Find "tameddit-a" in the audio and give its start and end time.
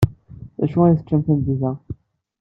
1.21-1.71